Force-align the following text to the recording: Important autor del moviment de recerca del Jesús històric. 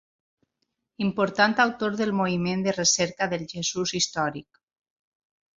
Important 1.07 1.53
autor 1.65 1.99
del 2.01 2.13
moviment 2.21 2.65
de 2.69 2.75
recerca 2.79 3.31
del 3.35 3.47
Jesús 3.55 3.97
històric. 4.01 4.63